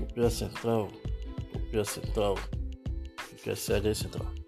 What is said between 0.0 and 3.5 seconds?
Utopia Central, Utopia Central, o